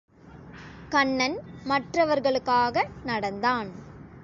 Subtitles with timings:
[0.89, 1.37] கண்ணன்
[1.63, 3.69] மற்றவர்களுக்காக நடந்தான்.